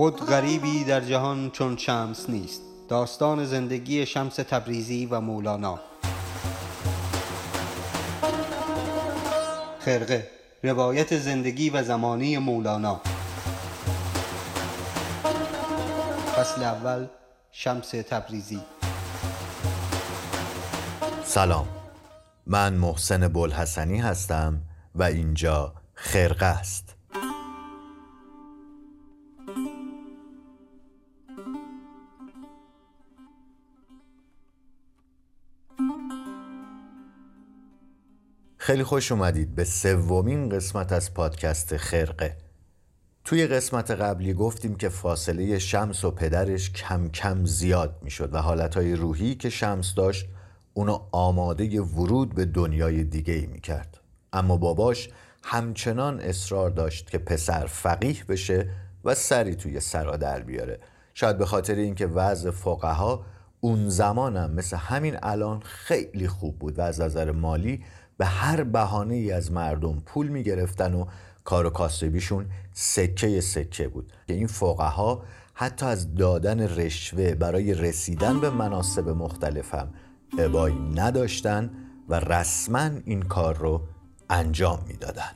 [0.00, 2.62] خود غریبی در جهان چون شمس نیست.
[2.88, 5.80] داستان زندگی شمس تبریزی و مولانا.
[9.80, 10.30] خرقه
[10.62, 13.00] روایت زندگی و زمانی مولانا.
[16.36, 17.06] فصل اول
[17.52, 18.60] شمس تبریزی.
[21.24, 21.68] سلام.
[22.46, 24.60] من محسن بلحسنی هستم
[24.94, 26.99] و اینجا خرقه است.
[38.70, 42.36] خیلی خوش اومدید به سومین قسمت از پادکست خرقه
[43.24, 48.96] توی قسمت قبلی گفتیم که فاصله شمس و پدرش کم کم زیاد می‌شد و حالتهای
[48.96, 50.26] روحی که شمس داشت
[50.74, 54.00] اونو آماده ورود به دنیای دیگه ای می کرد.
[54.32, 55.08] اما باباش
[55.44, 58.70] همچنان اصرار داشت که پسر فقیه بشه
[59.04, 60.80] و سری توی سرا در بیاره
[61.14, 63.24] شاید به خاطر اینکه وضع فقها
[63.60, 67.84] اون زمانم مثل همین الان خیلی خوب بود و از نظر مالی
[68.20, 71.06] به هر بهانه ای از مردم پول می‌گرفتن و
[71.44, 74.12] کار و کاسبیشون سکه سکه بود.
[74.28, 75.22] که این فقها
[75.54, 79.88] حتی از دادن رشوه برای رسیدن به مناسب مختلف هم
[80.38, 81.70] ابایی نداشتن
[82.08, 83.82] و رسما این کار رو
[84.30, 85.30] انجام می‌دادن.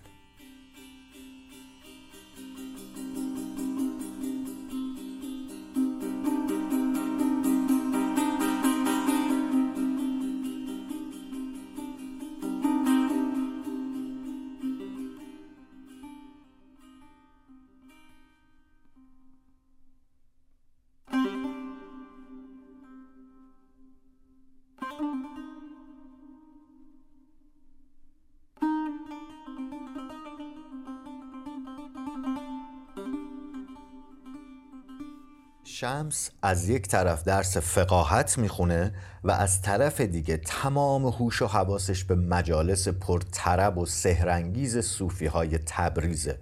[35.84, 42.04] شمس از یک طرف درس فقاهت می‌خونه و از طرف دیگه تمام هوش و حواسش
[42.04, 46.38] به مجالس پرطرب و سهرنگیز صوفی های تبریزه.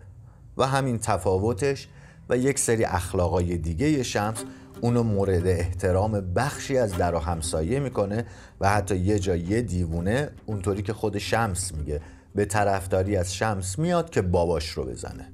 [0.56, 1.89] و همین تفاوتش
[2.28, 4.44] و یک سری اخلاقای دیگه شمس
[4.81, 8.27] اونو مورد احترام بخشی از در و همسایه می‌کنه
[8.61, 12.00] و حتی یه جا یه دیوونه اونطوری که خود شمس میگه
[12.34, 15.33] به طرفداری از شمس میاد که باباش رو بزنه.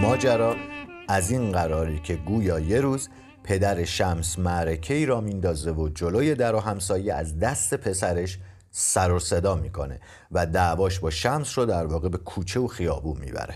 [0.00, 0.77] ماجرا
[1.10, 3.08] از این قراری که گویا یه روز
[3.44, 8.38] پدر شمس معرکه ای را میندازه و جلوی در و همسایه از دست پسرش
[8.70, 10.00] سر و صدا می‌کنه
[10.32, 13.54] و دعواش با شمس رو در واقع به کوچه و خیابون می‌بره.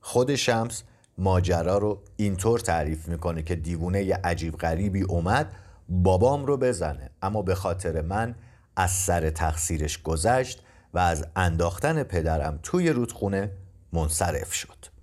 [0.00, 0.82] خود شمس
[1.18, 5.52] ماجرا رو اینطور تعریف می‌کنه که دیوونه عجیب غریبی اومد
[5.88, 7.10] بابام رو بزنه.
[7.22, 8.34] اما به خاطر من
[8.76, 10.62] از سر تقصیرش گذشت
[10.94, 13.50] و از انداختن پدرم توی رودخونه
[13.92, 14.93] منصرف شد.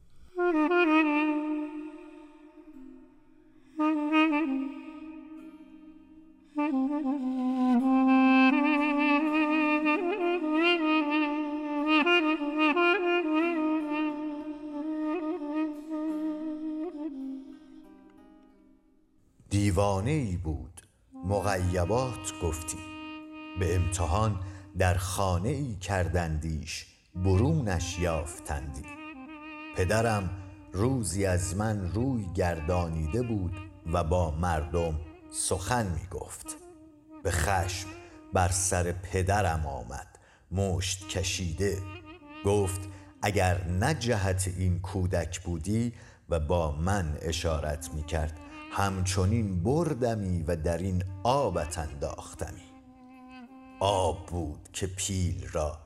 [7.01, 8.91] دیوانه
[20.11, 20.81] ای بود.
[21.25, 22.78] مغیبات گفتی.
[23.59, 24.40] به امتحان
[24.78, 26.85] در خانه ای کردندیش
[27.16, 28.85] برونش یافتندی.
[29.75, 30.29] پدرم
[30.73, 33.53] روزی از من روی گردانیده بود
[33.94, 36.60] و با مردم سخن می گفت
[37.23, 37.87] به خشم
[38.33, 40.07] بر سر پدرم آمد
[40.51, 41.77] مشت کشیده.
[42.45, 42.81] گفت
[43.21, 45.93] اگر نه جهت این کودک بودی
[46.29, 48.39] و با من اشارت می کرد
[48.71, 52.71] همچنین بردمی و در این آبت انداختمی.
[53.79, 55.77] آب بود که پیل را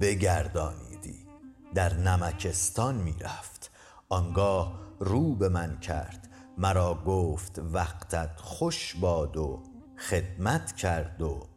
[0.00, 1.26] بگردانیدی
[1.74, 3.70] در نمکستان می‌رفت.
[4.08, 6.28] آنگاه رو به من کرد
[6.58, 9.62] مرا گفت وقتت خوش باد و
[9.98, 11.48] خدمت کرد و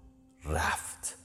[0.45, 1.17] رفت.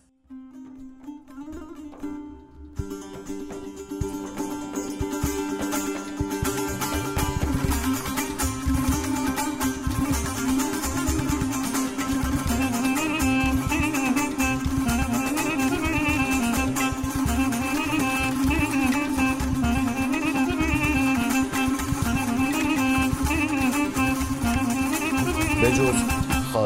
[25.62, 26.11] به جز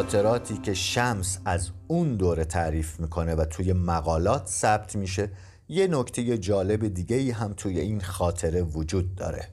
[0.06, 5.30] خاطراتی که شمس از اون دوره تعریف می‌کنه و توی مقالات ثبت میشه
[5.68, 9.48] یه نکته جالب دیگه ای هم توی این خاطره وجود داره.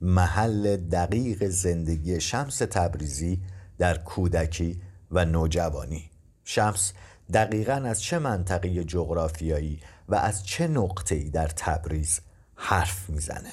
[0.00, 3.40] محل دقیق زندگی شمس تبریزی
[3.78, 4.80] در کودکی
[5.10, 6.10] و نوجوانی.
[6.44, 6.92] شمس
[7.32, 12.20] دقیقا از چه منطقه جغرافیایی و از چه نقطه‌ای در تبریز
[12.54, 13.52] حرف می‌زنه؟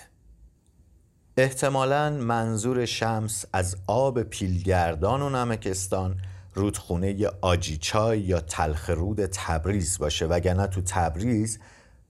[1.37, 6.17] احتمالا منظور شمس از آب پیلگردان و نمکستان
[6.53, 10.25] رودخونه آجیچای یا تلخرود تبریز باشه.
[10.25, 11.59] وگرنه تو تبریز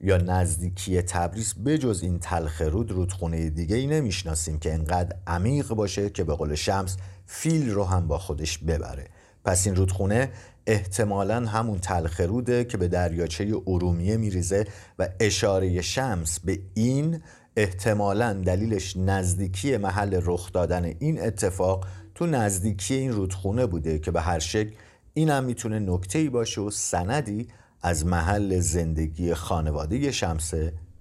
[0.00, 6.24] یا نزدیکی تبریز بجز این تلخرود رودخونه دیگه ای نمی‌شناسیم که انقدر عمیق باشه که
[6.24, 6.96] به قول شمس
[7.26, 9.08] فیل رو هم با خودش ببره.
[9.44, 10.30] پس این رودخونه
[10.66, 14.66] احتمالا همون تلخروده که به دریاچه ارومیه میریزه
[14.98, 17.22] و اشاره شمس به این
[17.56, 24.20] احتمالا دلیلش نزدیکی محل رخ دادن این اتفاق تو نزدیکی این رودخونه بوده که به
[24.20, 24.70] هر شکل
[25.14, 27.48] این هم می‌تونه نکته باشه و سندی
[27.82, 30.52] از محل زندگی خانواده شمس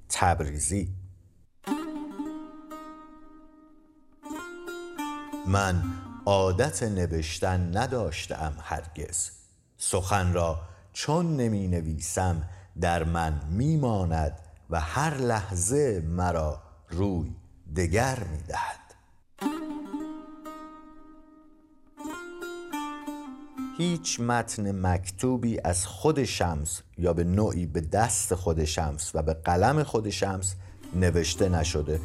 [0.10, 0.90] تبریزی.
[5.48, 5.84] من
[6.26, 9.30] عادت نوشتن نداشتم هرگز.
[9.78, 10.60] سخن را
[10.94, 12.50] چون نمی نویسم
[12.82, 17.36] در من میماند و هر لحظه مرا روی
[17.76, 18.81] دگر می دهد
[23.82, 29.34] هیچ متن مکتوبی از خود شمس یا به نوعی به دست خود شمس و به
[29.34, 30.56] قلم خود شمس
[30.96, 32.00] نوشته نشده.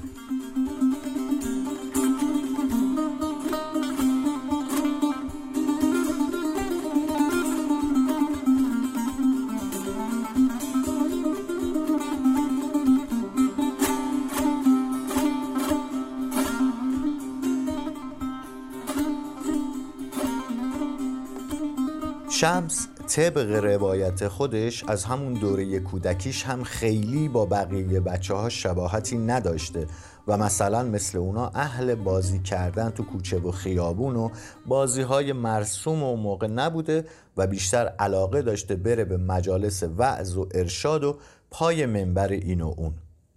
[22.41, 29.19] شمس طبق روایت خودش از همون دوره کودکیش هم خیلی با بقیه بچه ها شباهتی
[29.19, 29.87] نداشته
[30.29, 34.31] و مثلا مثل اونا اهل بازی کردن تو کوچه و خیابون و
[34.67, 37.05] بازی های مرسوم و موقع نبوده
[37.37, 41.19] و بیشتر علاقه داشته بره به مجالس وعظ و ارشاد و
[41.51, 42.95] پای منبر این و اون.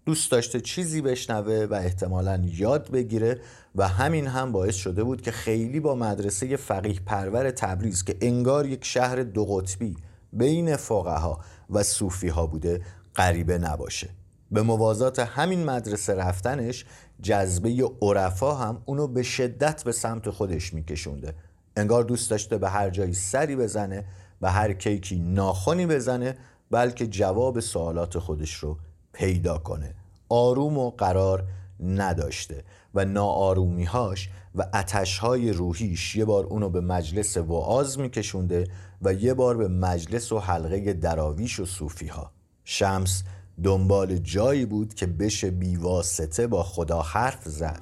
[0.09, 3.41] دوست داشته چیزی بشنوه و احتمالا یاد بگیره
[3.75, 8.65] و همین هم باعث شده بود که خیلی با مدرسه فقیه پرور تبریز که انگار
[8.65, 9.95] یک شهر دو قطبی
[10.33, 11.39] بین فقها
[11.69, 12.81] و صوفی ها بوده
[13.15, 14.09] غریبه نباشه.
[14.51, 16.85] به موازات همین مدرسه رفتنش
[17.21, 21.33] جذبه عرفا هم اونو به شدت به سمت خودش میکشونده.
[21.77, 24.05] انگار دوست داشته به هر جایی سری بزنه
[24.41, 26.37] و هر کیکی ناخونی بزنه
[26.71, 28.77] بلکه جواب سوالات خودش رو
[29.13, 29.95] پیدا کنه.
[30.29, 31.43] آروم و قرار
[31.79, 32.63] نداشته
[32.95, 38.67] و ناآرومیهاش و اتشهای روحیش یه بار اونو به مجلس وعاز میکشونده
[39.01, 42.31] و یه بار به مجلس و حلقه دراویش و صوفی ها
[42.63, 43.23] شمس
[43.63, 47.79] دنبال جایی بود که بشه بیواسطه با خدا حرف زد.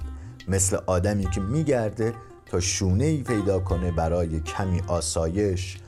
[0.48, 2.14] مثل آدمی که میگرده
[2.46, 5.78] تا شونه ای پیدا کنه برای کمی آسایش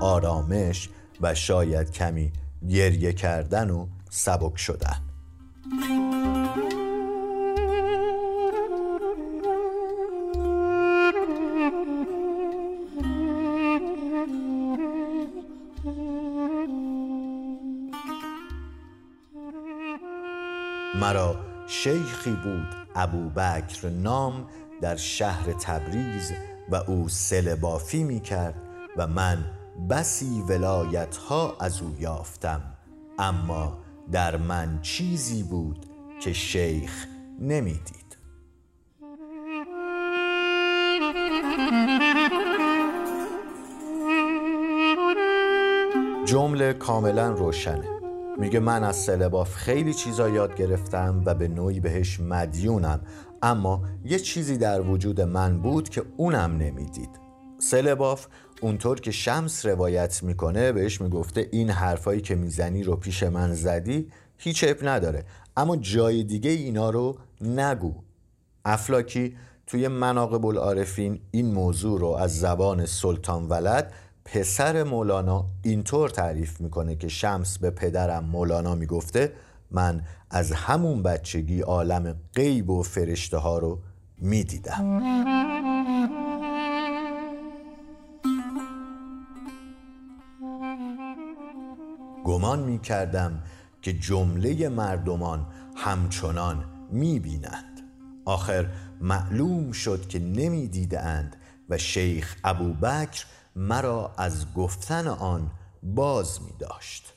[0.00, 0.88] آرامش
[1.20, 2.32] و شاید کمی
[2.68, 5.09] گریه کردن و سبک شدن.
[21.00, 21.36] مرا
[21.66, 24.46] شیخی بود ابوبکر نام
[24.80, 26.32] در شهر تبریز
[26.70, 28.54] و او سلبافی می کرد
[28.96, 29.44] و من
[29.90, 32.60] بسی ولایت ها از او یافتم.
[33.18, 33.78] اما
[34.12, 35.86] در من چیزی بود
[36.20, 37.06] که شیخ
[37.40, 38.16] نمی‌دید
[46.24, 47.99] جمله کاملا روشنه.
[48.40, 53.00] میگه من از سلباف خیلی چیزا یاد گرفتم و به نوعی بهش مدیونم.
[53.42, 57.10] اما یه چیزی در وجود من بود که اونم نمی‌دید.
[57.58, 58.26] سلباف
[58.60, 64.08] اونطور که شمس روایت می‌کنه بهش می‌گفته این حرفایی که می‌زنی رو پیش من زدی
[64.38, 65.24] هیچ اب نداره.
[65.56, 67.94] اما جای دیگه اینا رو نگو.
[68.64, 73.92] افلاکی توی مناقب العارفین این موضوع رو از زبان سلطان ولد
[74.32, 79.32] پسر مولانا اینطور تعریف می‌کنه که شمس به پدرم مولانا می‌گفته
[79.70, 83.78] من از همون بچگی عالم غیب و فرشته ها رو
[84.18, 85.00] می‌دیدم.
[92.24, 93.42] گمان می‌کردم
[93.82, 95.46] که جمله مردمان
[95.76, 97.80] همچنان می‌بینند.
[98.24, 98.66] آخر
[99.00, 101.36] معلوم شد که نمی‌دیدند
[101.68, 103.24] و شیخ ابوبکر
[103.56, 105.50] مرا از گفتن آن
[105.82, 107.14] باز می داشت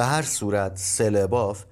[0.00, 1.64] به هر صورت سلباف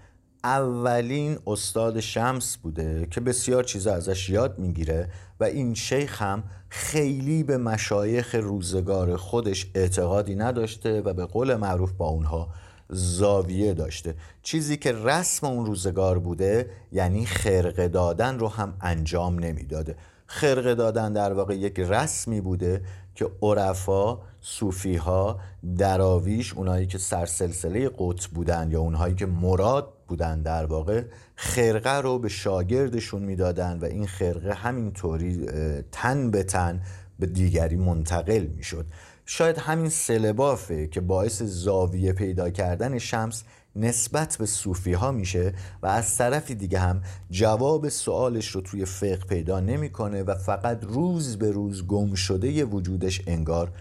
[0.45, 5.09] اولین استاد شمس بوده که بسیار چیزا ازش یاد می‌گیره
[5.41, 11.93] و این شیخ هم خیلی به مشایخ روزگار خودش اعتقادی نداشته و به قول معروف
[11.93, 12.49] با اونها
[12.89, 14.15] زاویه داشته.
[14.43, 19.97] چیزی که رسم اون روزگار بوده یعنی خرقه دادن رو هم انجام نمی‌داده.
[20.27, 22.83] خرقه دادن در واقع یک رسمی بوده
[23.19, 25.41] که عرفا صوفی ها
[25.79, 31.03] دراویش اونایی که سرسلسله قطب بودن یا اونهایی که مراد بودن در واقع
[31.37, 35.47] خرقه رو به شاگردشون می‌دادن و این خرقه همینطوری
[35.93, 36.83] تن به تن
[37.19, 38.87] به دیگری منتقل می‌شد.
[39.27, 43.45] شاید همین سلبافه که باعث زاویه پیدا کردن شمس
[43.79, 49.17] نسبت به صوفی ها میشه و از طرفی دیگه هم جواب سوالش رو توی فقه
[49.17, 53.73] پیدا نمی‌کنه و فقط روز به روز گم شده وجودش انگار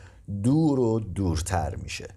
[0.44, 2.08] دور و دورتر میشه.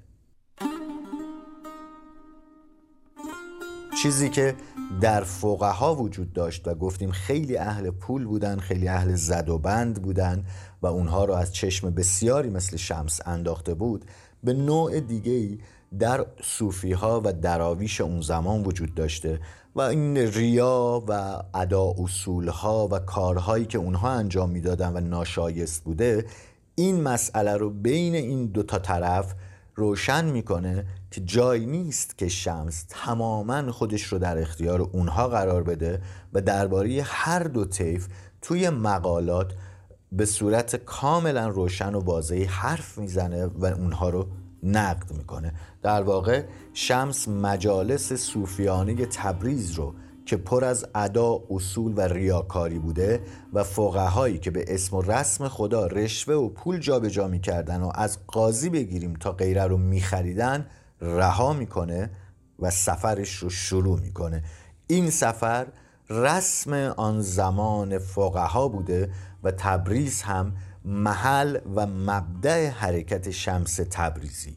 [4.03, 4.55] چیزی که
[5.01, 10.03] در فقها وجود داشت و گفتیم خیلی اهل پول بودن خیلی اهل زد و بند
[10.03, 10.45] بودن
[10.83, 14.05] و اونها رو از چشم بسیاری مثل شمس انداخته بود
[14.45, 15.59] به نوع دیگه ای
[15.99, 19.41] در صوفی ها و دراویش اون زمان وجود داشته
[19.75, 25.85] و این ریا و ادا اصول ها و کارهایی که اونها انجام می‌دادن و ناشایست
[25.85, 26.27] بوده
[26.75, 29.35] این مسئله رو بین این دو تا طرف
[29.75, 36.03] روشن می‌کنه که جایی نیست که شمس تماما خودش رو در اختیار اونها قرار بده
[36.33, 38.09] و درباره هر دو طیف
[38.43, 39.53] توی مقالات
[40.13, 44.27] به صورت کاملا روشن و واضحی حرف می‌زنه و اونها رو
[44.63, 45.53] نقد می‌کنه.
[45.83, 49.95] در واقع شمس مجالس صوفیانه تبریز رو
[50.27, 53.21] که پر از ادا اصول و ریاکاری بوده
[53.53, 57.91] و فقهایی که به اسم و رسم خدا رشوه و پول جابجا جا می‌کردن و
[57.95, 60.67] از قاضی بگیریم تا غیره رو میخریدن
[61.01, 62.11] رها می‌کنه
[62.59, 64.45] و سفرش رو شروع می‌کنه.
[64.87, 65.67] این سفر
[66.11, 69.11] رسم آن زمان فقها بوده
[69.43, 70.53] و تبریز هم
[70.85, 74.57] محل و مبدع حرکت شمس تبریزی.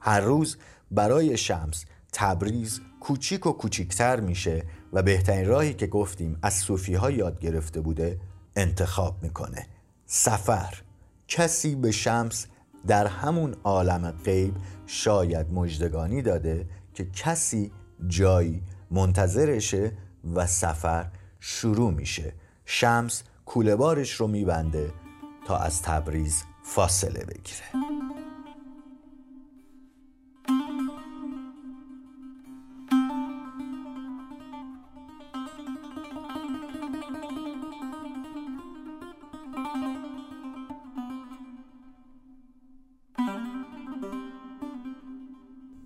[0.00, 0.56] هر روز
[0.90, 7.10] برای شمس تبریز کوچیک و کوچیکتر میشه و بهترین راهی که گفتیم از صوفی ها
[7.10, 8.20] یاد گرفته بوده
[8.56, 9.66] انتخاب می‌کنه.
[10.06, 10.74] سفر.
[11.28, 12.46] کسی به شمس
[12.86, 14.54] در همون عالم غیب
[14.86, 17.72] شاید مجدگانی داده که کسی
[18.08, 19.92] جایی منتظرشه
[20.34, 22.32] و سفر شروع میشه.
[22.64, 24.92] شمس کوله بارش رو میبنده
[25.46, 27.66] تا از تبریز فاصله بگیره.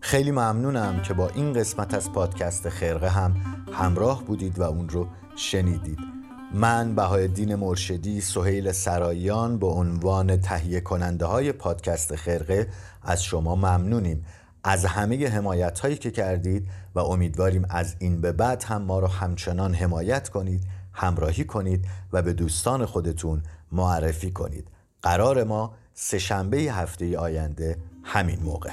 [0.01, 3.37] خیلی ممنونم که با این قسمت از پادکست خرقه هم
[3.73, 6.20] همراه بودید و اون رو شنیدید.
[6.55, 12.69] من بهای دین مرشدی سهیل سرایان به عنوان تهیه کننده های پادکست خرقه
[13.03, 14.27] از شما ممنونیم.
[14.65, 19.07] از همه حمایت هایی که کردید و امیدواریم از این به بعد هم ما رو
[19.07, 23.43] همچنان حمایت کنید همراهی کنید و به دوستان خودتون
[23.73, 24.69] معرفی کنید.
[25.03, 28.71] قرار ما سهشنبه هفته آینده همین موقع.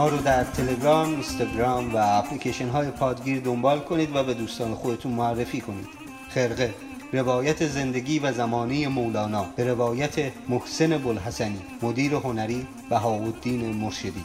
[0.00, 5.12] ما رو در تلگرام، اینستاگرام و اپلیکیشن های پادگیر دنبال کنید و به دوستان خودتون
[5.12, 5.88] معرفی کنید.
[6.28, 6.74] خرقه
[7.12, 14.24] روایت زندگی و زمانی مولانا به روایت محسن بلحسنی مدیر هنری بهاءالدین مرشدی.